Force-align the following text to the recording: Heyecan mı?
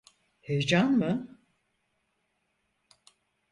Heyecan 0.41 0.91
mı? 0.97 1.41